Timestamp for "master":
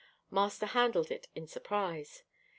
0.31-0.65